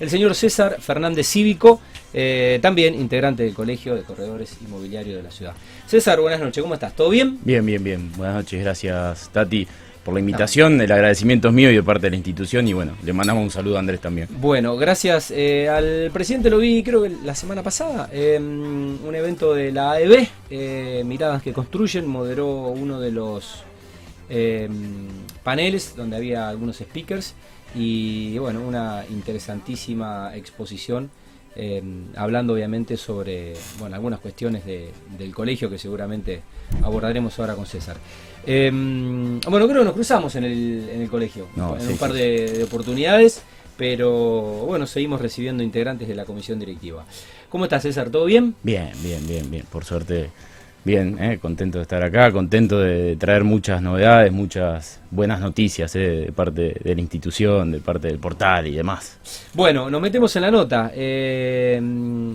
el 0.00 0.10
señor 0.10 0.34
César 0.34 0.80
Fernández 0.80 1.26
Cívico, 1.26 1.80
eh, 2.12 2.58
también 2.62 2.94
integrante 2.94 3.42
del 3.42 3.54
Colegio 3.54 3.94
de 3.94 4.02
Corredores 4.02 4.56
Inmobiliarios 4.64 5.16
de 5.16 5.22
la 5.22 5.30
ciudad. 5.30 5.54
César, 5.86 6.20
buenas 6.20 6.40
noches, 6.40 6.62
¿cómo 6.62 6.74
estás? 6.74 6.94
¿Todo 6.94 7.10
bien? 7.10 7.38
Bien, 7.44 7.64
bien, 7.64 7.82
bien. 7.82 8.12
Buenas 8.16 8.36
noches, 8.36 8.62
gracias 8.62 9.30
Tati 9.32 9.66
por 10.04 10.14
la 10.14 10.20
invitación, 10.20 10.80
el 10.80 10.90
agradecimiento 10.90 11.48
es 11.48 11.54
mío 11.54 11.70
y 11.70 11.74
de 11.74 11.82
parte 11.82 12.06
de 12.06 12.10
la 12.10 12.16
institución 12.16 12.66
y 12.66 12.72
bueno, 12.72 12.96
le 13.04 13.12
mandamos 13.12 13.42
un 13.42 13.50
saludo 13.50 13.76
a 13.76 13.80
Andrés 13.80 14.00
también. 14.00 14.26
Bueno, 14.40 14.74
gracias 14.78 15.30
eh, 15.30 15.68
al 15.68 16.10
presidente, 16.14 16.48
lo 16.48 16.56
vi 16.58 16.82
creo 16.82 17.02
que 17.02 17.10
la 17.24 17.34
semana 17.34 17.62
pasada, 17.62 18.08
un 18.14 19.12
evento 19.14 19.52
de 19.52 19.70
la 19.70 19.92
AEB, 19.92 20.28
eh, 20.48 21.02
Miradas 21.04 21.42
que 21.42 21.52
Construyen, 21.52 22.06
moderó 22.06 22.68
uno 22.68 23.00
de 23.00 23.10
los 23.10 23.64
paneles 25.42 25.94
donde 25.94 26.16
había 26.16 26.48
algunos 26.48 26.76
speakers 26.76 27.34
y 27.74 28.38
bueno, 28.38 28.60
una 28.60 29.04
interesantísima 29.08 30.34
exposición. 30.34 31.10
Em, 31.60 32.04
hablando 32.14 32.52
obviamente 32.52 32.96
sobre 32.96 33.54
bueno, 33.80 33.96
algunas 33.96 34.20
cuestiones 34.20 34.64
del 34.64 35.34
colegio 35.34 35.68
que 35.68 35.76
seguramente 35.76 36.40
abordaremos 36.84 37.36
ahora 37.40 37.56
con 37.56 37.66
César. 37.66 37.96
Em, 38.46 39.40
bueno, 39.40 39.66
creo 39.66 39.80
que 39.80 39.84
nos 39.84 39.94
cruzamos 39.94 40.36
en 40.36 40.44
el, 40.44 40.88
en 40.88 41.02
el 41.02 41.08
colegio, 41.08 41.48
en 41.56 41.88
un 41.88 41.98
par 41.98 42.12
de, 42.12 42.62
oportunidades, 42.62 43.42
pero 43.76 44.10
bueno, 44.66 44.86
seguimos 44.86 45.20
recibiendo 45.20 45.64
integrantes 45.64 46.06
de 46.06 46.14
la 46.14 46.24
comisión 46.24 46.60
directiva. 46.60 47.04
¿Cómo 47.48 47.64
estás, 47.64 47.82
César? 47.82 48.08
¿Todo 48.10 48.26
bien? 48.26 48.54
Bien, 48.62 48.92
bien, 49.02 49.26
bien, 49.26 49.50
bien. 49.50 49.66
Por 49.68 49.84
suerte, 49.84 50.30
bien, 50.84 51.18
eh, 51.22 51.38
contento 51.40 51.78
de 51.78 51.82
estar 51.82 52.02
acá, 52.02 52.32
contento 52.32 52.78
de 52.78 53.16
traer 53.16 53.44
muchas 53.44 53.82
novedades, 53.82 54.32
muchas 54.32 55.00
buenas 55.10 55.40
noticias 55.40 55.94
eh, 55.96 56.24
de 56.26 56.32
parte 56.32 56.76
de 56.82 56.94
la 56.94 57.00
institución, 57.00 57.72
de 57.72 57.80
parte 57.80 58.08
del 58.08 58.18
portal 58.18 58.66
y 58.66 58.74
demás. 58.74 59.18
Bueno, 59.54 59.90
nos 59.90 60.00
metemos 60.00 60.34
en 60.36 60.42
la 60.42 60.50
nota. 60.50 60.90
Eh, 60.94 61.80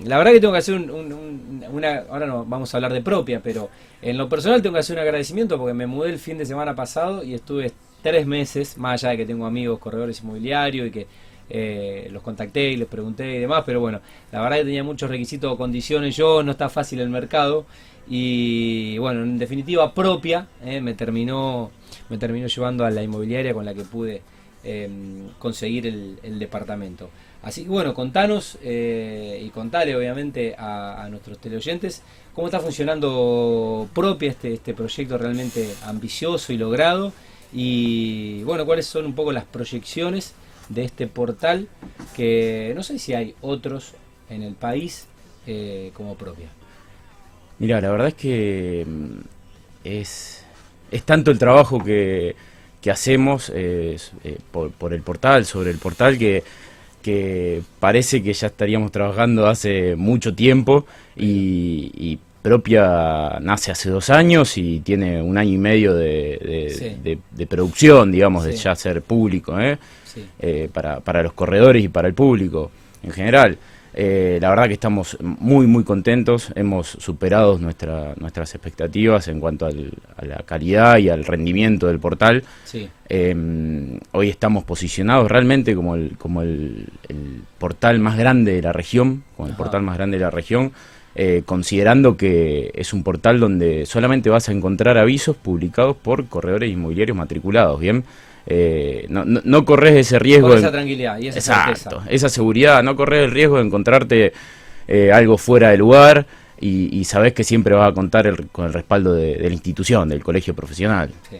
la 0.05 0.17
verdad 0.17 0.31
que 0.31 0.39
tengo 0.39 0.53
que 0.53 0.59
hacer 0.59 0.75
una, 0.75 2.03
ahora 2.09 2.25
no 2.25 2.45
vamos 2.45 2.73
a 2.73 2.77
hablar 2.77 2.93
de 2.93 3.01
propia, 3.01 3.39
pero 3.43 3.69
en 4.01 4.17
lo 4.17 4.29
personal 4.29 4.61
tengo 4.61 4.73
que 4.73 4.79
hacer 4.79 4.95
un 4.97 5.01
agradecimiento 5.01 5.57
porque 5.57 5.73
me 5.73 5.87
mudé 5.87 6.09
el 6.11 6.19
fin 6.19 6.37
de 6.37 6.45
semana 6.45 6.75
pasado 6.75 7.23
y 7.23 7.33
estuve 7.33 7.71
tres 8.01 8.27
meses, 8.27 8.77
más 8.77 9.03
allá 9.03 9.11
de 9.11 9.17
que 9.17 9.25
tengo 9.25 9.45
amigos 9.45 9.79
corredores 9.79 10.21
inmobiliarios 10.21 10.87
y 10.87 10.91
que 10.91 11.07
eh, 11.49 12.07
los 12.11 12.23
contacté 12.23 12.71
y 12.71 12.77
les 12.77 12.87
pregunté 12.87 13.35
y 13.35 13.39
demás, 13.39 13.63
pero 13.65 13.79
bueno, 13.79 13.99
la 14.31 14.41
verdad 14.41 14.57
que 14.57 14.65
tenía 14.65 14.83
muchos 14.83 15.09
requisitos 15.09 15.51
o 15.51 15.57
condiciones 15.57 16.15
yo, 16.15 16.41
no 16.43 16.51
está 16.51 16.69
fácil 16.69 16.99
el 17.01 17.09
mercado 17.09 17.65
y 18.07 18.97
bueno, 18.97 19.23
en 19.23 19.37
definitiva 19.37 19.93
propia, 19.93 20.47
eh, 20.63 20.81
me 20.81 20.93
terminó 20.93 21.71
me 22.09 22.17
terminó 22.17 22.47
llevando 22.47 22.85
a 22.85 22.91
la 22.91 23.03
inmobiliaria 23.03 23.53
con 23.53 23.65
la 23.65 23.73
que 23.73 23.83
pude 23.83 24.21
em, 24.63 25.29
conseguir 25.39 25.87
el, 25.87 26.39
departamento. 26.39 27.09
Así 27.41 27.63
que 27.63 27.69
bueno, 27.69 27.93
contanos 27.93 28.57
eh, 28.63 29.41
y 29.45 29.49
contale 29.49 29.95
obviamente 29.95 30.55
a, 30.57 31.03
a 31.03 31.09
nuestros 31.09 31.39
teleoyentes 31.39 32.01
cómo 32.33 32.47
está 32.47 32.59
funcionando 32.59 33.87
propia 33.93 34.29
este, 34.31 34.53
este 34.53 34.73
proyecto 34.73 35.17
realmente 35.17 35.73
ambicioso 35.85 36.53
y 36.53 36.57
logrado 36.57 37.11
y 37.53 38.43
bueno, 38.43 38.65
cuáles 38.65 38.85
son 38.87 39.05
un 39.05 39.13
poco 39.13 39.31
las 39.31 39.45
proyecciones 39.45 40.33
de 40.69 40.83
este 40.83 41.07
portal 41.07 41.67
que 42.15 42.73
no 42.75 42.83
sé 42.83 42.99
si 42.99 43.13
hay 43.13 43.35
otros 43.41 43.93
en 44.29 44.43
el 44.43 44.53
país 44.53 45.07
eh, 45.47 45.91
como 45.93 46.15
propia. 46.15 46.47
Mira, 47.59 47.79
la 47.81 47.91
verdad 47.91 48.07
es 48.07 48.13
que 48.15 48.85
mm, 48.87 49.19
es, 49.83 50.43
es 50.91 51.03
tanto 51.03 51.31
el 51.31 51.39
trabajo 51.39 51.83
que, 51.83 52.35
que 52.81 52.91
hacemos 52.91 53.51
eh, 53.55 53.97
por, 54.51 54.93
el 54.93 55.01
portal, 55.01 55.45
sobre 55.45 55.71
el 55.71 55.77
portal, 55.77 56.17
que, 56.17 56.43
que 57.01 57.61
parece 57.79 58.21
que 58.21 58.33
ya 58.33 58.47
estaríamos 58.47 58.91
trabajando 58.91 59.47
hace 59.47 59.95
mucho 59.95 60.35
tiempo 60.35 60.85
y, 61.15 62.19
propia 62.41 63.39
nace 63.39 63.71
hace 63.71 63.89
dos 63.89 64.09
años 64.09 64.57
y 64.57 64.81
tiene 64.81 65.21
un 65.21 65.37
año 65.37 65.53
y 65.53 65.57
medio 65.57 65.93
de, 65.95 67.17
producción, 67.47 68.11
digamos, 68.11 68.43
de 68.43 68.53
ya 68.57 68.75
ser 68.75 69.01
público, 69.01 69.57
¿eh? 69.57 69.77
Eh, 70.39 70.69
para, 70.71 70.99
para, 70.99 71.23
los 71.23 71.33
corredores 71.33 71.83
y 71.83 71.87
para 71.87 72.07
el 72.07 72.13
público 72.13 72.71
en 73.03 73.11
general. 73.11 73.57
Eh, 73.95 74.39
la 74.41 74.49
verdad 74.49 74.67
que 74.67 74.73
estamos 74.73 75.17
muy, 75.21 75.67
muy 75.67 75.83
contentos, 75.83 76.51
hemos 76.55 76.87
superado 76.87 77.59
nuestra, 77.59 78.15
nuestras 78.17 78.55
expectativas 78.55 79.27
en 79.27 79.39
cuanto 79.39 79.67
a 79.67 80.25
la 80.25 80.37
calidad 80.45 80.97
y 80.97 81.09
al 81.09 81.23
rendimiento 81.25 81.87
del 81.87 81.99
portal. 81.99 82.43
Em, 83.07 83.99
hoy 84.11 84.29
estamos 84.29 84.63
posicionados 84.63 85.29
realmente 85.29 85.75
como 85.75 85.93
el, 85.95 86.17
como 86.17 86.41
el, 86.41 86.87
portal 87.59 87.99
más 87.99 88.17
grande 88.17 88.55
de 88.55 88.61
la 88.61 88.73
región, 88.73 89.23
como 89.37 89.47
el 89.47 89.55
portal 89.55 89.83
más 89.83 89.95
grande 89.95 90.17
de 90.17 90.23
la 90.23 90.31
región. 90.31 90.71
Eh, 91.15 91.43
considerando 91.45 92.17
que 92.17 92.71
es 92.73 92.91
un 92.91 93.03
portal 93.03 93.39
donde 93.39 93.85
solamente 93.85 94.31
vas 94.31 94.49
a 94.49 94.51
encontrar 94.51 94.97
avisos 94.97 95.35
publicados 95.35 95.95
por 95.95 96.25
corredores 96.25 96.71
inmobiliarios 96.71 97.15
matriculados, 97.15 97.79
¿bien? 97.79 98.03
Eh, 98.45 99.05
no, 99.09 99.23
no, 99.25 99.65
corres 99.65 99.95
ese 99.95 100.19
riesgo. 100.19 100.53
esa 100.53 100.71
tranquilidad 100.71 101.17
y 101.17 101.29
esa 101.29 101.39
exacto, 101.39 102.03
esa 102.09 102.27
seguridad, 102.27 102.83
no 102.83 102.95
corres 102.95 103.23
el 103.23 103.31
riesgo 103.31 103.57
de 103.57 103.63
encontrarte 103.63 104.33
eh, 104.87 105.11
algo 105.13 105.37
fuera 105.37 105.69
de 105.69 105.77
lugar 105.77 106.25
y, 106.59 107.03
sabes 107.03 107.33
que 107.33 107.43
siempre 107.43 107.75
vas 107.75 107.89
a 107.89 107.93
contar 107.93 108.47
con 108.47 108.65
el 108.65 108.73
respaldo 108.73 109.13
de, 109.13 109.37
la 109.37 109.49
institución, 109.49 110.07
del 110.07 110.23
colegio 110.23 110.53
profesional. 110.53 111.09
Sí, 111.29 111.37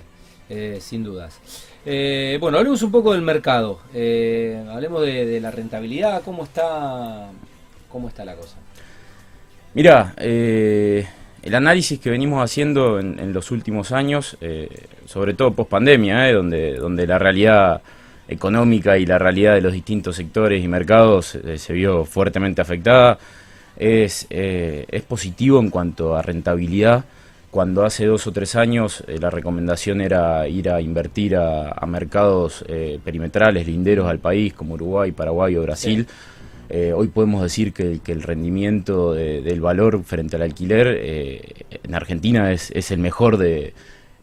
eh, 0.50 0.80
sin 0.82 1.02
dudas. 1.04 1.40
bueno, 1.86 2.58
hablemos 2.58 2.82
un 2.82 2.92
poco 2.92 3.14
del 3.14 3.22
mercado, 3.22 3.80
hablemos 3.94 5.02
de, 5.02 5.40
la 5.42 5.50
rentabilidad, 5.50 6.22
cómo 6.24 6.44
está, 6.44 7.30
cómo 7.90 8.10
está 8.10 8.26
la 8.26 8.36
cosa. 8.36 8.58
Mira, 9.74 10.14
el 10.18 11.56
análisis 11.56 12.00
que 12.00 12.10
venimos 12.10 12.44
haciendo 12.44 13.00
en, 13.00 13.32
los 13.32 13.50
últimos 13.52 13.94
años, 13.94 14.38
sobre 15.14 15.36
todo 15.36 15.54
post 15.54 15.70
pandemia, 15.70 16.28
eh, 16.28 16.34
donde, 16.34 16.76
donde 16.76 17.06
la 17.06 17.20
realidad 17.20 17.82
económica 18.28 18.98
y 18.98 19.06
la 19.06 19.20
realidad 19.20 19.54
de 19.54 19.62
los 19.62 19.74
distintos 19.74 20.16
sectores 20.16 20.64
y 20.64 20.68
mercados 20.68 21.36
eh, 21.36 21.60
se 21.60 21.74
vio 21.74 22.04
fuertemente 22.06 22.62
afectada, 22.62 23.20
es, 23.78 24.28
es 24.30 25.02
positivo 25.04 25.60
en 25.60 25.70
cuanto 25.70 26.16
a 26.16 26.22
rentabilidad. 26.22 27.06
Cuando 27.50 27.84
hace 27.86 28.06
dos 28.06 28.26
o 28.28 28.32
tres 28.32 28.56
años 28.56 29.04
la 29.08 29.30
recomendación 29.30 30.02
era 30.02 30.48
ir 30.48 30.70
a 30.70 30.80
invertir 30.80 31.36
a, 31.36 31.84
mercados 31.88 32.64
perimetrales, 33.04 33.66
linderos 33.66 34.08
al 34.08 34.20
país, 34.20 34.54
como 34.54 34.76
Uruguay, 34.76 35.12
Paraguay 35.12 35.56
o 35.56 35.64
Brasil. 35.64 36.08
Eh, 36.76 36.92
hoy 36.92 37.10
podemos 37.10 37.44
decir 37.44 37.72
que, 37.72 38.00
el 38.08 38.24
rendimiento 38.24 39.14
del 39.14 39.62
valor 39.62 40.04
frente 40.04 40.38
al 40.38 40.42
alquiler 40.42 40.88
eh, 41.00 41.66
en 41.84 41.94
Argentina 41.94 42.52
es, 42.52 42.72
el 42.90 42.98
mejor 42.98 43.38
de 43.38 43.76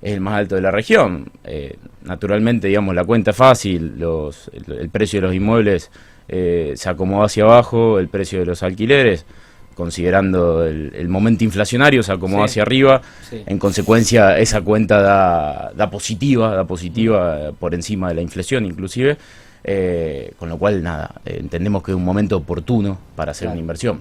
es 0.03 0.12
el 0.12 0.21
más 0.21 0.34
alto 0.34 0.55
de 0.55 0.62
la 0.62 0.71
región. 0.71 1.31
Eh, 1.44 1.77
naturalmente, 2.03 2.69
digamos, 2.69 2.94
la 2.94 3.05
cuenta 3.05 3.33
fácil, 3.33 3.99
los, 3.99 4.50
el, 4.53 4.88
precio 4.91 5.21
de 5.21 5.27
los 5.27 5.34
inmuebles 5.34 5.91
se 6.28 6.88
acomodó 6.88 7.25
hacia 7.25 7.43
abajo, 7.43 7.99
el 7.99 8.09
precio 8.09 8.38
de 8.38 8.47
los 8.47 8.62
alquileres, 8.62 9.27
considerando 9.75 10.65
el, 10.65 11.09
momento 11.09 11.43
inflacionario, 11.43 12.05
se 12.05 12.12
acomodó 12.12 12.44
hacia 12.44 12.62
arriba. 12.62 13.03
En 13.33 13.59
consecuencia, 13.59 14.38
esa 14.38 14.61
cuenta 14.61 15.00
da, 15.00 15.72
da 15.75 15.91
positiva, 15.91 16.55
da 16.55 16.65
positiva 16.65 17.50
por 17.59 17.75
encima 17.75 18.11
de 18.11 18.15
la 18.15 18.21
inflación, 18.22 18.65
inclusive. 18.65 19.19
Eh, 19.62 20.32
con 20.38 20.49
lo 20.49 20.59
cual, 20.59 20.82
nada, 20.82 21.21
eh, 21.25 21.37
entendemos 21.38 21.82
que 21.82 21.91
es 21.91 21.97
un 21.97 22.05
momento 22.05 22.37
oportuno 22.37 22.99
para 23.15 23.32
hacer 23.32 23.49
una 23.49 23.59
inversión. 23.59 24.00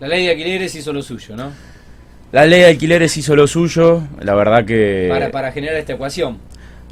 La 0.00 0.08
ley 0.08 0.24
de 0.24 0.32
alquileres 0.32 0.74
hizo 0.74 0.92
lo 0.92 1.02
suyo, 1.02 1.36
¿no? 1.36 1.50
La 2.36 2.44
ley 2.44 2.60
de 2.60 2.66
alquileres 2.66 3.16
hizo 3.16 3.34
lo 3.34 3.46
suyo, 3.46 4.02
la 4.20 4.34
verdad 4.34 4.66
que... 4.66 5.06
Para, 5.08 5.30
para 5.30 5.52
generar 5.52 5.76
esta 5.76 5.94
ecuación. 5.94 6.36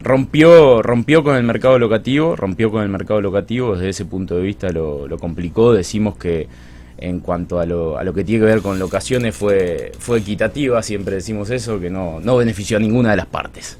Rompió, 0.01 0.81
rompió 0.81 1.23
con 1.23 1.37
el 1.37 1.43
mercado 1.43 1.79
locativo, 1.79 2.35
rompió 2.35 2.71
con 2.71 2.83
el 2.83 2.89
mercado 2.89 3.21
locativo, 3.21 3.75
desde 3.75 3.91
ese 3.91 4.07
punto 4.07 4.37
de 4.37 4.43
vista 4.43 4.71
lo, 4.71 5.07
complicó, 5.19 5.75
decimos 5.75 6.17
que 6.17 6.49
en 6.97 7.21
cuanto 7.21 7.61
a 7.61 7.67
lo, 7.67 7.99
a 7.99 8.05
lo, 8.05 8.15
que 8.15 8.25
tiene 8.25 8.47
que 8.47 8.53
ver 8.53 8.63
con 8.63 8.79
locaciones 8.79 9.37
fue, 9.37 9.93
fue 9.99 10.21
equitativa, 10.21 10.83
siempre 10.83 11.17
decimos 11.17 11.51
eso, 11.51 11.79
que 11.79 11.91
no, 11.91 12.21
no 12.21 12.39
benefició 12.39 12.79
a 12.79 12.81
ninguna 12.81 13.11
de 13.11 13.17
las 13.19 13.27
partes. 13.27 13.77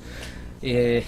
Eh, 0.61 1.03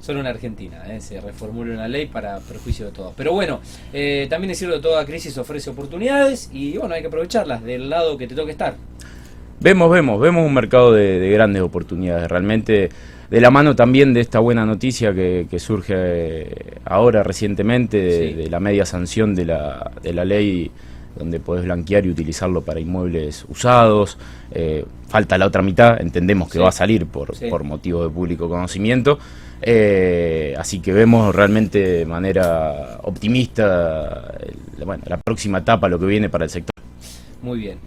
solo 0.00 0.20
en 0.20 0.26
Argentina. 0.26 0.84
¿eh? 0.88 1.02
Se 1.02 1.20
reformula 1.20 1.74
una 1.74 1.86
ley 1.86 2.06
para 2.06 2.38
perjuicio 2.38 2.86
de 2.86 2.92
todos. 2.92 3.12
Pero 3.14 3.32
bueno, 3.32 3.60
eh, 3.92 4.26
también 4.30 4.52
es 4.52 4.58
cierto 4.58 4.76
que 4.76 4.82
toda 4.82 5.04
crisis 5.04 5.36
ofrece 5.36 5.68
oportunidades 5.68 6.48
y 6.50 6.78
bueno, 6.78 6.94
hay 6.94 7.02
que 7.02 7.08
aprovecharlas 7.08 7.62
del 7.62 7.90
lado 7.90 8.16
que 8.16 8.26
te 8.26 8.34
toque 8.34 8.52
estar. 8.52 8.76
Vemos, 9.64 9.90
vemos, 9.90 10.20
vemos 10.20 10.46
un 10.46 10.52
mercado 10.52 10.92
de, 10.92 11.30
grandes 11.30 11.62
oportunidades. 11.62 12.28
Realmente, 12.28 12.90
de 13.30 13.40
la 13.40 13.50
mano 13.50 13.74
también 13.74 14.12
de 14.12 14.20
esta 14.20 14.38
buena 14.38 14.66
noticia 14.66 15.14
que, 15.14 15.58
surge 15.58 16.48
ahora 16.84 17.22
recientemente, 17.22 17.96
de, 17.96 18.50
la 18.50 18.60
media 18.60 18.84
sanción 18.84 19.34
de 19.34 19.46
la, 19.46 19.90
de 20.02 20.12
la 20.12 20.26
ley 20.26 20.70
donde 21.16 21.40
podés 21.40 21.64
blanquear 21.64 22.04
y 22.04 22.10
utilizarlo 22.10 22.60
para 22.60 22.78
inmuebles 22.78 23.46
usados. 23.48 24.18
Eh, 24.50 24.84
falta 25.08 25.38
la 25.38 25.46
otra 25.46 25.62
mitad, 25.62 25.98
entendemos 25.98 26.50
que 26.50 26.58
va 26.58 26.68
a 26.68 26.72
salir 26.72 27.06
por, 27.06 27.32
por 27.48 27.64
motivo 27.64 28.06
de 28.06 28.10
público 28.10 28.50
conocimiento. 28.50 29.18
Eh, 29.62 30.54
así 30.58 30.80
que 30.80 30.92
vemos 30.92 31.34
realmente 31.34 31.78
de 31.78 32.04
manera 32.04 32.98
optimista 33.02 34.30
la 35.06 35.16
próxima 35.16 35.60
etapa, 35.60 35.88
lo 35.88 35.98
que 35.98 36.04
viene 36.04 36.28
para 36.28 36.44
el 36.44 36.50
sector. 36.50 36.74
Muy 37.40 37.60
bien. 37.60 37.78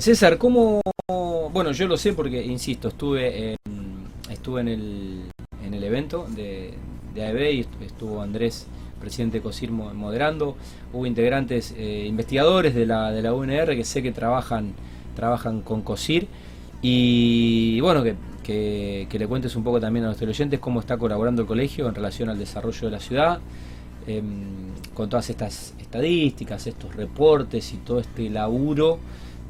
César, 0.00 0.38
¿cómo...? 0.38 0.80
Bueno, 1.52 1.72
yo 1.72 1.86
lo 1.86 1.96
sé 1.96 2.12
porque, 2.12 2.44
insisto, 2.44 2.88
estuve 2.88 3.56
estuve 4.30 4.60
en, 4.60 4.68
el, 4.68 5.22
en 5.64 5.74
el 5.74 5.82
evento 5.82 6.26
de, 6.28 6.74
de 7.14 7.24
AEB 7.24 7.52
y 7.52 7.66
estuvo 7.84 8.22
Andrés 8.22 8.66
presidente 9.00 9.40
COSIR 9.40 9.70
moderando, 9.70 10.56
hubo 10.92 11.06
integrantes 11.06 11.74
eh, 11.76 12.06
investigadores 12.06 12.74
de 12.74 12.86
la, 12.86 13.10
de 13.10 13.22
la 13.22 13.34
UNR 13.34 13.76
que 13.76 13.84
sé 13.84 14.02
que 14.02 14.12
trabajan, 14.12 14.72
trabajan 15.14 15.60
con 15.60 15.82
COSIR 15.82 16.28
y 16.80 17.80
bueno, 17.80 18.02
que, 18.02 18.14
que, 18.44 19.18
le 19.18 19.26
cuentes 19.26 19.56
un 19.56 19.64
poco 19.64 19.80
también 19.80 20.04
a 20.04 20.08
nuestros 20.08 20.30
oyentes 20.30 20.60
cómo 20.60 20.80
está 20.80 20.96
colaborando 20.96 21.42
el 21.42 21.48
colegio 21.48 21.88
en 21.88 21.94
relación 21.94 22.28
al 22.28 22.38
desarrollo 22.38 22.86
de 22.86 22.90
la 22.90 23.00
ciudad, 23.00 23.40
em, 24.06 24.72
con 24.94 25.08
todas 25.08 25.30
estas 25.30 25.74
estadísticas, 25.78 26.66
estos 26.66 26.94
reportes 26.94 27.72
y 27.72 27.76
todo 27.78 28.00
este 28.00 28.30
laburo 28.30 28.98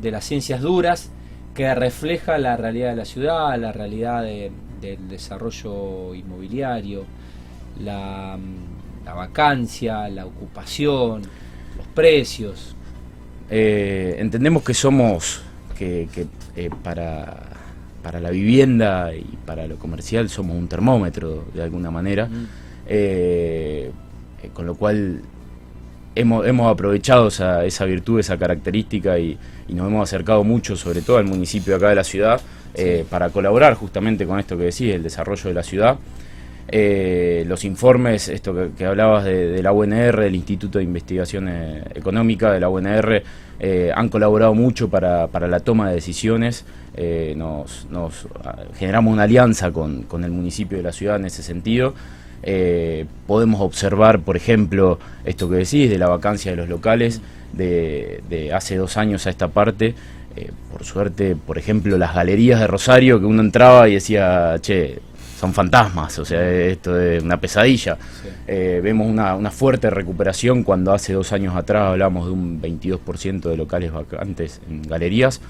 de 0.00 0.10
las 0.10 0.24
ciencias 0.24 0.60
duras 0.60 1.10
que 1.54 1.74
refleja 1.74 2.38
la 2.38 2.56
realidad 2.56 2.90
de 2.90 2.96
la 2.96 3.04
ciudad, 3.04 3.58
la 3.58 3.72
realidad 3.72 4.22
del 4.22 5.08
desarrollo 5.08 6.14
inmobiliario, 6.14 7.04
la 7.80 8.38
la 9.06 9.14
vacancia, 9.14 10.08
la 10.08 10.26
ocupación, 10.26 11.22
los 11.78 11.86
precios. 11.94 12.74
Eh, 13.48 14.16
entendemos 14.18 14.64
que 14.64 14.74
somos, 14.74 15.42
que, 15.78 16.08
eh, 16.56 16.70
para, 16.82 17.36
para 18.02 18.18
la 18.18 18.30
vivienda 18.30 19.14
y 19.14 19.38
para 19.46 19.68
lo 19.68 19.76
comercial 19.76 20.28
somos 20.28 20.56
un 20.56 20.66
termómetro 20.66 21.44
de 21.54 21.62
alguna 21.62 21.92
manera, 21.92 22.28
eh, 22.88 23.92
con 24.52 24.66
lo 24.66 24.74
cual 24.74 25.22
hemos, 26.14 26.46
hemos 26.46 26.72
aprovechado 26.72 27.28
esa, 27.28 27.64
esa 27.64 27.84
virtud, 27.84 28.20
esa 28.20 28.36
característica 28.36 29.18
y, 29.18 29.38
nos 29.68 29.88
hemos 29.88 30.08
acercado 30.08 30.44
mucho, 30.44 30.76
sobre 30.76 31.02
todo 31.02 31.18
al 31.18 31.24
municipio 31.24 31.74
acá 31.76 31.88
de 31.88 31.96
la 31.96 32.04
ciudad, 32.04 32.40
para 33.10 33.30
colaborar 33.30 33.74
justamente 33.74 34.26
con 34.26 34.38
esto 34.38 34.56
que 34.56 34.64
decís, 34.64 34.94
el 34.94 35.02
desarrollo 35.02 35.48
de 35.48 35.54
la 35.54 35.62
ciudad. 35.62 35.98
Eh, 36.68 37.44
los 37.46 37.64
informes, 37.64 38.28
esto 38.28 38.70
que, 38.76 38.84
hablabas 38.84 39.24
de, 39.24 39.62
la 39.62 39.72
UNR, 39.72 40.20
del 40.20 40.34
Instituto 40.34 40.78
de 40.78 40.84
Investigación 40.84 41.48
eh, 41.48 41.84
Económica 41.94 42.50
de 42.50 42.60
la 42.60 42.68
UNR, 42.68 43.22
eh, 43.60 43.92
han 43.94 44.08
colaborado 44.08 44.52
mucho 44.52 44.88
para, 44.88 45.28
la 45.28 45.60
toma 45.60 45.88
de 45.88 45.94
decisiones. 45.94 46.64
nos, 47.36 47.86
ah, 48.44 48.56
generamos 48.76 49.12
una 49.12 49.24
alianza 49.24 49.70
con, 49.70 50.06
el 50.24 50.30
municipio 50.30 50.76
de 50.76 50.82
la 50.82 50.92
ciudad 50.92 51.16
en 51.16 51.26
ese 51.26 51.42
sentido. 51.42 51.94
Podemos 53.26 53.60
observar, 53.60 54.20
por 54.20 54.36
ejemplo, 54.36 54.98
esto 55.24 55.50
que 55.50 55.56
decís 55.56 55.90
de 55.90 55.98
la 55.98 56.08
vacancia 56.08 56.52
de 56.52 56.56
los 56.56 56.68
locales 56.68 57.20
de, 57.52 58.22
de 58.28 58.52
hace 58.52 58.76
dos 58.76 58.96
años 58.96 59.26
a 59.26 59.30
esta 59.30 59.48
parte. 59.48 59.94
por 60.70 60.84
suerte, 60.84 61.34
por 61.34 61.58
ejemplo, 61.58 61.98
las 61.98 62.14
galerías 62.14 62.60
de 62.60 62.66
Rosario, 62.66 63.18
que 63.18 63.26
uno 63.26 63.40
entraba 63.42 63.88
y 63.88 63.94
decía, 63.94 64.56
che, 64.60 65.00
son 65.38 65.52
fantasmas, 65.52 66.18
o 66.18 66.24
sea, 66.24 66.48
esto 66.50 66.98
es 66.98 67.22
una 67.22 67.38
pesadilla. 67.38 67.98
Eh, 68.46 68.80
vemos 68.82 69.06
una, 69.06 69.50
fuerte 69.50 69.90
recuperación 69.90 70.62
cuando 70.62 70.92
hace 70.92 71.12
dos 71.12 71.32
años 71.32 71.54
atrás 71.54 71.90
hablamos 71.90 72.26
de 72.26 72.32
un 72.32 72.60
22% 72.60 73.42
de 73.42 73.56
locales 73.56 73.92
vacantes 73.92 74.60
en 74.68 74.82
galerías, 74.82 75.40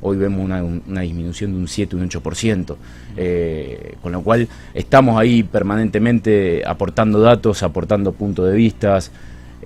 hoy 0.00 0.16
vemos 0.16 0.44
una, 0.44 1.00
disminución 1.00 1.52
de 1.52 1.58
un 1.58 1.68
7, 1.68 1.96
un 1.96 2.08
8%, 2.08 2.76
eh, 3.16 3.94
con 4.02 4.12
lo 4.12 4.22
cual 4.22 4.48
estamos 4.74 5.18
ahí 5.18 5.42
permanentemente 5.42 6.62
aportando 6.66 7.20
datos, 7.20 7.62
aportando 7.62 8.12
puntos 8.12 8.48
de 8.48 8.54
vistas, 8.54 9.10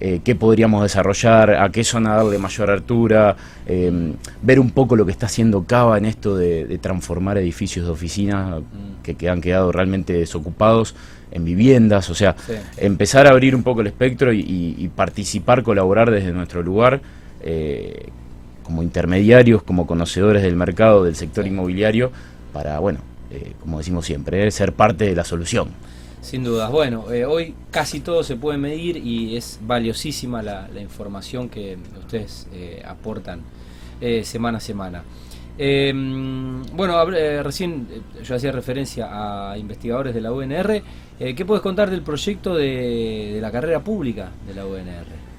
eh, 0.03 0.21
qué 0.25 0.35
podríamos 0.35 0.82
desarrollar, 0.82 1.56
a 1.56 1.71
qué 1.71 1.85
zona 1.85 2.17
darle 2.17 2.38
mayor 2.38 2.71
altura, 2.71 3.37
em, 3.67 4.15
ver 4.41 4.59
un 4.59 4.71
poco 4.71 4.97
lo 4.97 5.05
que 5.05 5.12
está 5.12 5.27
haciendo 5.27 5.65
Cava 5.65 5.99
en 5.99 6.06
esto 6.06 6.38
de, 6.38 6.79
transformar 6.79 7.37
edificios 7.37 7.85
de 7.85 7.93
oficina 7.93 8.61
mm. 8.61 9.15
que, 9.15 9.29
han 9.29 9.43
quedado 9.43 9.71
realmente 9.73 10.15
desocupados 10.15 10.94
en 11.32 11.44
viviendas, 11.44 12.09
o 12.09 12.15
sea, 12.15 12.35
empezar 12.79 13.27
a 13.27 13.31
abrir 13.31 13.55
un 13.55 13.62
poco 13.62 13.82
el 13.82 13.88
espectro 13.88 14.32
y, 14.32 14.91
participar, 14.97 15.62
colaborar 15.62 16.11
desde 16.11 16.32
nuestro 16.32 16.62
lugar. 16.62 17.03
Eh, 17.43 18.09
como 18.70 18.84
intermediarios, 18.84 19.64
como 19.64 19.87
conocedores 19.87 20.43
del 20.43 20.55
mercado, 20.55 21.02
del 21.05 21.17
sector 21.17 21.44
inmobiliario, 21.44 22.12
para, 22.52 22.78
bueno, 22.78 23.00
eh, 23.32 23.55
como 23.61 23.78
decimos 23.78 24.06
siempre, 24.06 24.49
ser 24.52 24.72
parte 24.72 25.06
de 25.06 25.17
la 25.17 25.25
solución. 25.25 25.70
Sin 26.20 26.44
dudas. 26.44 26.70
Bueno, 26.70 27.11
eh, 27.11 27.25
hoy 27.25 27.55
casi 27.70 28.00
todo 28.00 28.22
se 28.22 28.37
puede 28.37 28.58
medir 28.58 28.99
y 28.99 29.37
es 29.37 29.58
valiosísima 29.62 30.43
la, 30.43 30.69
información 30.78 31.49
que 31.49 31.78
ustedes 31.99 32.46
eh, 32.52 32.82
aportan 32.87 33.40
eh, 34.00 34.22
semana 34.22 34.58
a 34.58 34.61
semana. 34.61 35.02
Em, 35.56 36.62
bueno, 36.75 37.05
recién 37.43 37.88
yo 38.22 38.34
hacía 38.34 38.52
referencia 38.52 39.08
a 39.11 39.58
investigadores 39.58 40.14
de 40.14 40.20
la 40.20 40.32
UNR. 40.32 40.82
¿Qué 41.19 41.44
puedes 41.44 41.62
contar 41.62 41.90
del 41.90 42.02
proyecto 42.02 42.55
de, 42.55 43.38
la 43.40 43.50
carrera 43.50 43.81
pública 43.81 44.31
de 44.46 44.55
la 44.55 44.64
UNR? 44.64 45.30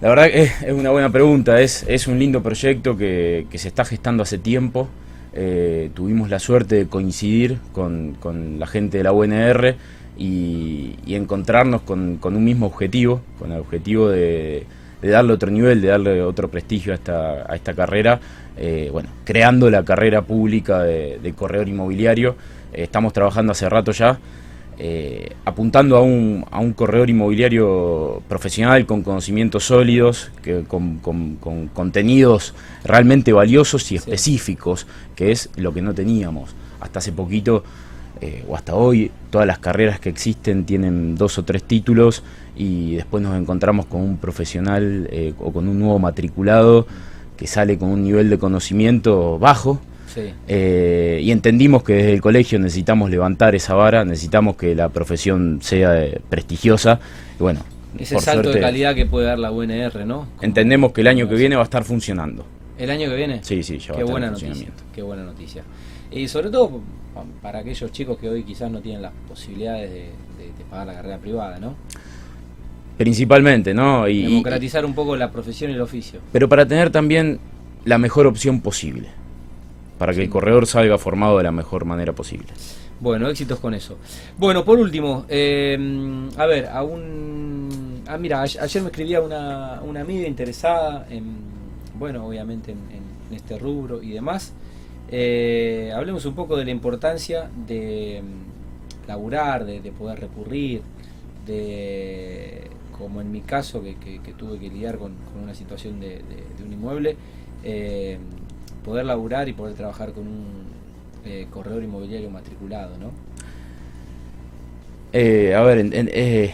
La 0.00 0.08
verdad 0.08 0.28
es, 0.28 0.62
es 0.62 0.72
una 0.72 0.90
buena 0.90 1.10
pregunta, 1.10 1.60
es, 1.60 1.84
es 1.86 2.06
un 2.06 2.18
lindo 2.18 2.42
proyecto 2.42 2.96
que, 2.96 3.46
que 3.50 3.58
se 3.58 3.68
está 3.68 3.84
gestando 3.84 4.22
hace 4.22 4.38
tiempo. 4.38 4.88
Eh, 5.32 5.90
tuvimos 5.94 6.28
la 6.28 6.40
suerte 6.40 6.74
de 6.74 6.86
coincidir 6.86 7.58
con, 7.72 8.16
la 8.58 8.66
gente 8.66 8.98
de 8.98 9.04
la 9.04 9.12
UNR 9.12 9.76
y, 10.18 10.96
encontrarnos 11.06 11.82
con, 11.82 12.18
un 12.22 12.44
mismo 12.44 12.66
objetivo, 12.66 13.20
con 13.38 13.52
el 13.52 13.60
objetivo 13.60 14.08
de, 14.08 14.66
darle 15.02 15.32
otro 15.34 15.50
nivel, 15.50 15.80
de 15.80 15.88
darle 15.88 16.22
otro 16.22 16.48
prestigio 16.48 16.92
a 16.92 16.96
esta, 16.96 17.52
a 17.52 17.54
esta 17.54 17.74
carrera, 17.74 18.20
eh, 18.56 18.88
bueno, 18.90 19.08
creando 19.24 19.70
la 19.70 19.84
carrera 19.84 20.22
pública 20.22 20.82
de, 20.82 21.34
corredor 21.36 21.68
inmobiliario. 21.68 22.36
Eh, 22.72 22.82
estamos 22.84 23.12
trabajando 23.12 23.52
hace 23.52 23.68
rato 23.68 23.92
ya 23.92 24.18
eh, 24.82 25.36
apuntando 25.44 25.98
a 25.98 26.00
un, 26.00 26.46
a 26.50 26.58
un 26.58 26.72
corredor 26.72 27.10
inmobiliario 27.10 28.22
profesional 28.28 28.86
con 28.86 29.02
conocimientos 29.02 29.64
sólidos, 29.64 30.30
que, 30.42 30.64
con, 30.64 31.00
contenidos 31.74 32.54
realmente 32.82 33.34
valiosos 33.34 33.92
y 33.92 33.96
específicos, 33.96 34.86
que 35.14 35.32
es 35.32 35.50
lo 35.56 35.74
que 35.74 35.82
no 35.82 35.92
teníamos. 35.92 36.54
Hasta 36.80 37.00
hace 37.00 37.12
poquito 37.12 37.62
eh, 38.22 38.42
o 38.48 38.56
hasta 38.56 38.74
hoy, 38.74 39.10
todas 39.28 39.46
las 39.46 39.58
carreras 39.58 40.00
que 40.00 40.08
existen 40.08 40.64
tienen 40.64 41.14
dos 41.14 41.36
o 41.36 41.44
tres 41.44 41.62
títulos 41.62 42.22
y 42.56 42.94
después 42.94 43.22
nos 43.22 43.38
encontramos 43.38 43.84
con 43.84 44.00
un 44.00 44.16
profesional 44.16 45.08
eh, 45.12 45.34
o 45.40 45.52
con 45.52 45.68
un 45.68 45.78
nuevo 45.78 45.98
matriculado 45.98 46.86
que 47.36 47.46
sale 47.46 47.76
con 47.76 47.90
un 47.90 48.04
nivel 48.04 48.30
de 48.30 48.38
conocimiento 48.38 49.38
bajo 49.38 49.78
eh, 50.48 51.20
y 51.22 51.30
entendimos 51.30 51.82
que 51.82 51.94
desde 51.94 52.12
el 52.12 52.20
colegio 52.20 52.58
necesitamos 52.58 53.10
levantar 53.10 53.54
esa 53.54 53.74
vara, 53.74 54.04
necesitamos 54.04 54.56
que 54.56 54.74
la 54.74 54.88
profesión 54.88 55.60
sea 55.62 56.04
eh, 56.04 56.20
prestigiosa. 56.28 57.00
Y 57.38 57.42
bueno, 57.42 57.60
ese 57.98 58.18
salto 58.20 58.50
de 58.50 58.60
calidad 58.60 58.94
que 58.94 59.06
puede 59.06 59.26
dar 59.26 59.38
la 59.38 59.50
UNR, 59.50 60.06
¿no? 60.06 60.26
entendemos 60.40 60.92
que 60.92 61.00
el 61.00 61.06
año 61.08 61.28
que 61.28 61.34
viene 61.34 61.56
va 61.56 61.62
a 61.62 61.64
estar 61.64 61.84
funcionando. 61.84 62.44
¿El 62.78 62.90
año 62.90 63.10
que 63.10 63.16
viene? 63.16 63.40
Sí, 63.42 63.62
sí, 63.62 63.78
ya 63.78 63.94
Qué 63.94 64.04
buena 64.04 64.30
noticia. 64.30 64.68
Qué 64.94 65.02
buena 65.02 65.22
noticia. 65.22 65.62
Y 66.10 66.26
sobre 66.28 66.50
todo 66.50 66.80
para 67.42 67.58
aquellos 67.58 67.92
chicos 67.92 68.18
que 68.18 68.28
hoy 68.28 68.42
quizás 68.42 68.70
no 68.70 68.80
tienen 68.80 69.02
las 69.02 69.12
posibilidades 69.28 69.90
de, 69.90 70.10
pagar 70.70 70.86
la 70.86 70.94
carrera 70.94 71.18
privada, 71.18 71.58
¿no? 71.58 71.74
Principalmente, 72.96 73.74
¿no? 73.74 74.08
Y, 74.08 74.22
Democratizar 74.22 74.84
un 74.84 74.94
poco 74.94 75.16
la 75.16 75.30
profesión 75.30 75.70
y 75.70 75.74
el 75.74 75.80
oficio. 75.80 76.20
Pero 76.32 76.48
para 76.48 76.66
tener 76.66 76.90
también 76.90 77.40
la 77.84 77.98
mejor 77.98 78.26
opción 78.26 78.60
posible 78.60 79.08
para 80.00 80.14
que 80.14 80.22
el 80.22 80.30
corredor 80.30 80.66
salga 80.66 80.96
formado 80.96 81.36
de 81.36 81.42
la 81.42 81.52
mejor 81.52 81.84
manera 81.84 82.14
posible. 82.14 82.46
Bueno, 83.00 83.28
éxitos 83.28 83.60
con 83.60 83.74
eso. 83.74 83.98
Bueno, 84.38 84.64
por 84.64 84.78
último, 84.78 85.26
eh, 85.28 85.76
a 86.38 86.46
ver, 86.46 86.68
a 86.68 86.82
un... 86.82 88.02
Ah, 88.06 88.16
mira, 88.16 88.40
ayer 88.40 88.80
me 88.82 88.88
escribía 88.88 89.20
una, 89.20 89.82
una 89.82 90.00
amiga 90.00 90.26
interesada 90.26 91.06
en, 91.10 91.36
bueno, 91.98 92.26
obviamente 92.26 92.72
en, 92.72 93.36
este 93.36 93.58
rubro 93.58 94.02
y 94.02 94.12
demás. 94.12 94.54
Eh, 95.10 95.92
hablemos 95.94 96.24
un 96.24 96.34
poco 96.34 96.56
de 96.56 96.64
la 96.64 96.70
importancia 96.70 97.50
de 97.66 98.22
mm, 98.24 99.06
laburar, 99.06 99.66
de, 99.66 99.92
poder 99.92 100.18
recurrir, 100.18 100.80
de, 101.46 102.70
como 102.96 103.20
en 103.20 103.30
mi 103.30 103.42
caso, 103.42 103.82
que, 103.82 104.18
tuve 104.38 104.58
que 104.58 104.70
lidiar 104.70 104.96
con, 104.96 105.12
una 105.42 105.52
situación 105.52 106.00
de, 106.00 106.22
un 106.64 106.72
inmueble, 106.72 107.16
eh, 107.62 108.16
poder 108.90 109.06
laburar 109.06 109.48
y 109.48 109.52
poder 109.52 109.76
trabajar 109.76 110.12
con 110.12 110.26
un 110.26 110.46
eh, 111.24 111.46
corredor 111.48 111.80
inmobiliario 111.80 112.28
matriculado, 112.28 112.98
¿no? 112.98 113.12
Eh, 115.12 115.54
a 115.54 115.60
ver, 115.62 115.88
eh, 115.92 116.52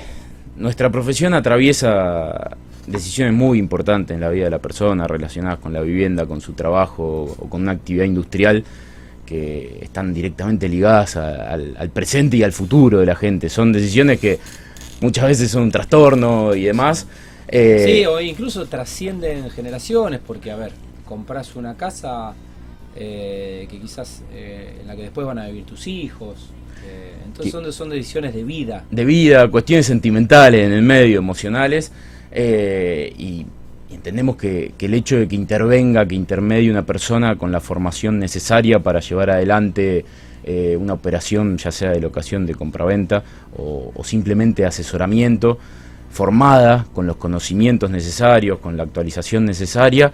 nuestra 0.56 0.92
profesión 0.92 1.32
atraviesa 1.32 2.58
decisiones 2.86 3.32
muy 3.32 3.58
importantes 3.58 4.14
en 4.14 4.20
la 4.20 4.28
vida 4.28 4.44
de 4.44 4.50
la 4.50 4.58
persona 4.58 5.06
relacionadas 5.06 5.60
con 5.60 5.72
la 5.72 5.80
vivienda, 5.80 6.26
con 6.26 6.42
su 6.42 6.52
trabajo 6.52 7.24
o 7.38 7.48
con 7.48 7.62
una 7.62 7.72
actividad 7.72 8.04
industrial 8.04 8.62
que 9.24 9.78
están 9.80 10.12
directamente 10.12 10.68
ligadas 10.68 11.16
al, 11.16 11.90
presente 11.94 12.36
y 12.36 12.42
al 12.42 12.52
futuro 12.52 13.00
de 13.00 13.06
la 13.06 13.16
gente. 13.16 13.48
Son 13.48 13.72
decisiones 13.72 14.20
que 14.20 14.38
muchas 15.00 15.24
veces 15.26 15.50
son 15.50 15.62
un 15.62 15.70
trastorno 15.70 16.54
y 16.54 16.64
demás. 16.64 17.06
Eh, 17.48 17.82
sí, 17.86 18.04
o 18.04 18.20
incluso 18.20 18.66
trascienden 18.66 19.48
generaciones, 19.48 20.20
porque, 20.24 20.50
a 20.50 20.56
ver, 20.56 20.72
compras 21.06 21.56
una 21.56 21.76
casa 21.76 22.34
eh, 22.94 23.66
que 23.70 23.80
quizás 23.80 24.22
eh, 24.32 24.78
en 24.80 24.86
la 24.86 24.96
que 24.96 25.02
después 25.02 25.26
van 25.26 25.38
a 25.38 25.46
vivir 25.46 25.64
tus 25.64 25.86
hijos. 25.86 26.50
entonces 27.24 27.52
son, 27.52 27.72
son 27.72 27.90
decisiones 27.90 28.34
de 28.34 28.44
vida. 28.44 28.84
De 28.90 29.04
vida, 29.04 29.48
cuestiones 29.48 29.86
sentimentales 29.86 30.66
en 30.66 30.72
el 30.72 30.82
medio, 30.82 31.18
emocionales. 31.18 31.92
y 32.34 33.46
entendemos 33.90 34.36
que, 34.36 34.72
el 34.78 34.94
hecho 34.94 35.16
de 35.16 35.26
que 35.28 35.34
intervenga, 35.34 36.06
que 36.06 36.14
intermedie 36.14 36.70
una 36.70 36.84
persona 36.86 37.36
con 37.36 37.50
la 37.50 37.60
formación 37.60 38.18
necesaria 38.18 38.78
para 38.78 39.00
llevar 39.00 39.30
adelante 39.30 40.04
eh, 40.44 40.76
una 40.78 40.92
operación, 40.92 41.58
ya 41.58 41.72
sea 41.72 41.90
de 41.90 42.00
locación 42.00 42.46
de 42.46 42.54
compraventa 42.54 43.24
o, 43.56 43.92
o 43.94 44.04
simplemente 44.04 44.64
asesoramiento, 44.64 45.58
formada 46.10 46.86
con 46.94 47.06
los 47.06 47.16
conocimientos 47.16 47.90
necesarios, 47.90 48.58
con 48.58 48.76
la 48.76 48.84
actualización 48.84 49.44
necesaria 49.44 50.12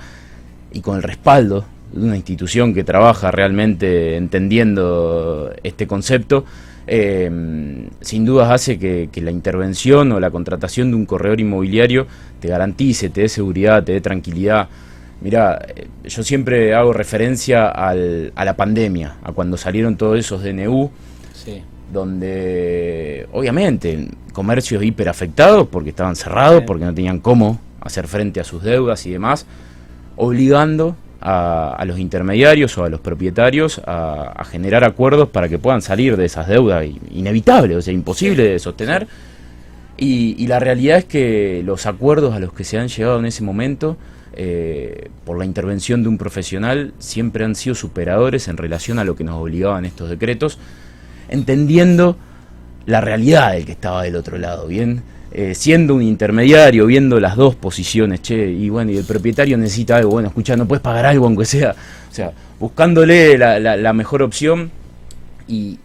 y 0.72 0.80
con 0.80 0.96
el 0.96 1.02
respaldo 1.02 1.64
de 1.92 2.04
una 2.04 2.16
institución 2.16 2.74
que 2.74 2.84
trabaja 2.84 3.30
realmente 3.30 4.16
entendiendo 4.16 5.52
este 5.62 5.86
concepto, 5.86 6.44
eh, 6.86 7.30
sin 8.00 8.24
dudas 8.24 8.50
hace 8.50 8.78
que, 8.78 9.08
la 9.22 9.30
intervención 9.30 10.10
o 10.12 10.20
la 10.20 10.30
contratación 10.30 10.90
de 10.90 10.96
un 10.96 11.06
corredor 11.06 11.40
inmobiliario 11.40 12.06
te 12.40 12.48
garantice, 12.48 13.08
te 13.10 13.22
dé 13.22 13.28
seguridad, 13.28 13.84
te 13.84 13.92
dé 13.92 14.00
tranquilidad. 14.00 14.68
Mira, 15.20 15.64
eh, 15.76 15.86
yo 16.04 16.22
siempre 16.22 16.74
hago 16.74 16.92
referencia 16.92 17.68
al, 17.68 18.32
a 18.34 18.44
la 18.44 18.56
pandemia, 18.56 19.16
a 19.22 19.32
cuando 19.32 19.56
salieron 19.56 19.96
todos 19.96 20.18
esos 20.18 20.42
DNU, 20.42 20.90
donde 21.92 23.28
obviamente 23.32 24.08
comercios 24.32 24.82
hiper 24.82 25.10
afectados 25.10 25.68
porque 25.68 25.90
estaban 25.90 26.16
cerrados, 26.16 26.64
porque 26.66 26.86
no 26.86 26.94
tenían 26.94 27.20
cómo 27.20 27.60
hacer 27.80 28.08
frente 28.08 28.40
a 28.40 28.44
sus 28.44 28.62
deudas 28.62 29.04
y 29.04 29.10
demás, 29.10 29.46
obligando 30.22 30.94
a, 31.20 31.82
los 31.84 31.98
intermediarios 31.98 32.78
o 32.78 32.84
a 32.84 32.88
los 32.88 33.00
propietarios 33.00 33.80
a, 33.84 34.44
generar 34.48 34.84
acuerdos 34.84 35.28
para 35.28 35.48
que 35.48 35.58
puedan 35.58 35.82
salir 35.82 36.16
de 36.16 36.26
esas 36.26 36.46
deudas 36.46 36.86
inevitables, 37.10 37.76
o 37.76 37.82
sea, 37.82 37.92
imposible 37.92 38.44
de 38.44 38.58
sostener. 38.60 39.08
Y, 39.96 40.46
la 40.46 40.60
realidad 40.60 40.98
es 40.98 41.04
que 41.06 41.62
los 41.64 41.86
acuerdos 41.86 42.34
a 42.34 42.38
los 42.38 42.52
que 42.52 42.62
se 42.62 42.78
han 42.78 42.86
llegado 42.86 43.18
en 43.18 43.26
ese 43.26 43.42
momento, 43.42 43.96
eh, 44.34 45.10
por 45.24 45.38
la 45.38 45.44
intervención 45.44 46.04
de 46.04 46.08
un 46.08 46.18
profesional, 46.18 46.94
siempre 47.00 47.44
han 47.44 47.56
sido 47.56 47.74
superadores 47.74 48.46
en 48.46 48.56
relación 48.56 49.00
a 49.00 49.04
lo 49.04 49.16
que 49.16 49.24
nos 49.24 49.40
obligaban 49.40 49.84
estos 49.84 50.08
decretos, 50.08 50.58
entendiendo 51.28 52.16
la 52.86 53.00
realidad 53.00 53.52
del 53.52 53.64
que 53.64 53.72
estaba 53.72 54.04
del 54.04 54.14
otro 54.14 54.38
lado, 54.38 54.68
¿bien? 54.68 55.02
Eh, 55.34 55.54
siendo 55.54 55.94
un 55.94 56.02
intermediario, 56.02 56.84
viendo 56.84 57.18
las 57.18 57.36
dos 57.36 57.54
posiciones, 57.54 58.20
che, 58.20 58.50
y 58.50 58.68
bueno, 58.68 58.90
y 58.90 58.98
el 58.98 59.04
propietario 59.04 59.56
necesita 59.56 59.96
algo, 59.96 60.10
bueno, 60.10 60.28
escucha, 60.28 60.56
no 60.56 60.68
puedes 60.68 60.82
pagar 60.82 61.06
algo 61.06 61.24
aunque 61.24 61.46
sea, 61.46 61.74
o 62.10 62.14
sea, 62.14 62.32
buscándole 62.60 63.38
la, 63.38 63.92
mejor 63.94 64.22
opción 64.22 64.70
y, 65.48 65.78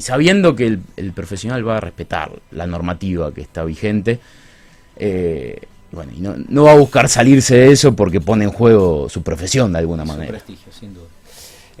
sabiendo 0.00 0.56
que 0.56 0.80
el, 0.96 1.12
profesional 1.12 1.66
va 1.66 1.76
a 1.76 1.80
respetar 1.80 2.32
la 2.50 2.66
normativa 2.66 3.32
que 3.32 3.40
está 3.40 3.62
vigente, 3.62 4.18
eh, 4.96 5.60
bueno, 5.92 6.10
y 6.16 6.20
no, 6.20 6.34
no, 6.48 6.64
va 6.64 6.72
a 6.72 6.76
buscar 6.76 7.08
salirse 7.08 7.54
de 7.54 7.70
eso 7.70 7.94
porque 7.94 8.20
pone 8.20 8.46
en 8.46 8.50
juego 8.50 9.08
su 9.08 9.22
profesión 9.22 9.74
de 9.74 9.78
alguna 9.78 10.04
manera. 10.04 10.30
prestigio, 10.30 10.72
sin 10.72 10.92
duda. 10.92 11.06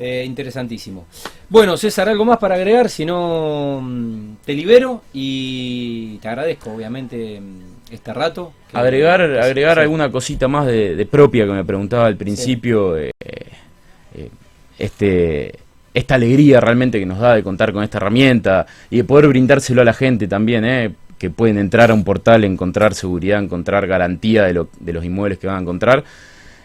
Eh, 0.00 0.22
interesantísimo. 0.24 1.06
Bueno, 1.48 1.76
César, 1.76 2.08
algo 2.08 2.24
más 2.24 2.38
para 2.38 2.54
agregar, 2.54 2.88
si 2.88 3.04
no 3.04 3.80
mm, 3.82 4.36
te 4.44 4.54
libero 4.54 5.02
y 5.12 6.18
te 6.18 6.28
agradezco, 6.28 6.72
obviamente, 6.72 7.40
mm, 7.40 7.92
este 7.92 8.14
rato. 8.14 8.52
Agregar, 8.72 9.20
agregar 9.22 9.80
alguna 9.80 10.08
cosita 10.08 10.46
más 10.46 10.66
de, 10.66 11.08
propia 11.10 11.46
que 11.46 11.52
me 11.52 11.64
preguntaba 11.64 12.06
al 12.06 12.16
principio. 12.16 12.96
Eh, 12.96 13.10
eh, 13.20 14.30
este, 14.78 15.58
esta 15.92 16.14
alegría 16.14 16.60
realmente 16.60 17.00
que 17.00 17.06
nos 17.06 17.18
da 17.18 17.34
de 17.34 17.42
contar 17.42 17.72
con 17.72 17.82
esta 17.82 17.98
herramienta 17.98 18.66
y 18.90 18.98
de 18.98 19.04
poder 19.04 19.26
brindárselo 19.26 19.82
a 19.82 19.84
la 19.84 19.94
gente 19.94 20.28
también, 20.28 20.94
que 21.18 21.30
pueden 21.30 21.58
entrar 21.58 21.90
a 21.90 21.94
un 21.94 22.04
portal, 22.04 22.44
encontrar 22.44 22.94
seguridad, 22.94 23.42
encontrar 23.42 23.88
garantía 23.88 24.44
de, 24.44 24.52
lo, 24.52 24.68
de 24.78 24.92
los 24.92 25.04
inmuebles 25.04 25.40
que 25.40 25.48
van 25.48 25.56
a 25.56 25.60
encontrar 25.62 26.04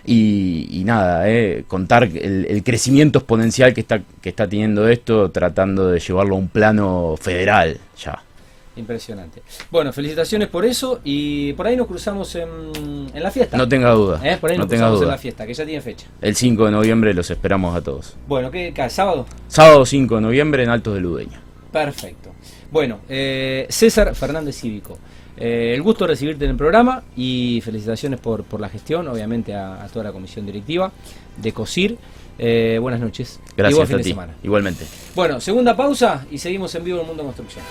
y, 0.06 0.82
nada, 0.86 1.30
eh, 1.30 1.64
contar 1.68 2.04
el, 2.04 2.62
crecimiento 2.64 3.20
exponencial 3.20 3.74
que 3.74 3.82
está, 3.82 4.02
que 4.22 4.30
está 4.30 4.48
teniendo 4.48 4.88
esto, 4.88 5.32
tratando 5.32 5.90
de 5.90 6.00
llevarlo 6.00 6.36
a 6.36 6.40
un 6.40 6.50
plano 6.50 7.16
federal 7.20 7.80
ya. 7.98 8.22
Impresionante. 8.76 9.44
Bueno, 9.70 9.94
felicitaciones 9.94 10.48
por 10.48 10.66
eso 10.66 11.00
y 11.04 11.54
por 11.54 11.68
ahí 11.68 11.76
nos 11.76 11.86
cruzamos 11.86 12.34
en, 12.36 12.50
en 13.14 13.24
la 13.24 13.30
fiesta. 13.30 13.56
No 13.56 13.68
tenga 13.68 13.92
duda. 13.92 14.20
¿Eh? 14.24 14.38
Por 14.42 14.50
ahí 14.50 14.58
no 14.58 14.64
nos 14.64 14.70
cruzamos 14.70 15.02
en 15.02 15.08
la 15.08 15.18
fiesta, 15.18 15.46
que 15.46 15.54
ya 15.54 15.64
tiene 15.64 15.82
fecha. 15.82 16.08
El 16.20 16.36
5 16.36 16.66
de 16.66 16.72
noviembre 16.72 17.14
los 17.14 17.30
esperamos 17.30 17.76
a 17.76 17.82
todos. 17.82 18.16
Bueno, 18.28 18.50
¿qué? 18.50 18.74
¿Sábado? 18.90 19.28
Sábado 19.48 19.86
5 19.86 20.16
de 20.16 20.22
noviembre 20.22 20.64
en 20.64 20.70
Altos 20.70 20.96
de 20.96 21.02
Ludeña. 21.02 21.40
Perfecto. 21.72 22.32
Bueno, 22.72 23.02
eh, 23.08 23.68
César 23.70 24.16
Fernández 24.16 24.56
Cívico. 24.56 24.98
Eh, 25.38 25.74
el 25.74 25.82
gusto 25.82 26.06
de 26.06 26.10
recibirte 26.10 26.46
en 26.46 26.52
el 26.52 26.58
programa 26.58 27.04
y 27.16 27.62
felicitaciones 27.64 28.20
por, 28.20 28.44
por 28.44 28.60
la 28.60 28.70
gestión, 28.70 29.08
obviamente 29.08 29.56
a, 29.56 29.88
toda 29.92 30.06
la 30.06 30.12
comisión 30.12 30.46
directiva 30.46 30.92
de 31.38 31.52
COSIR. 31.52 31.98
Eh, 32.40 32.78
buenas 32.82 33.00
noches. 33.00 33.40
Gracias 33.56 33.92
a 33.92 33.98
ti. 33.98 34.16
Igualmente. 34.44 34.86
Bueno, 35.16 35.40
segunda 35.40 35.76
pausa 35.76 36.26
y 36.32 36.38
seguimos 36.38 36.74
en 36.76 36.84
vivo 36.84 36.98
en 36.98 37.02
el 37.02 37.08
Mundo 37.08 37.24
Construcción. 37.24 37.64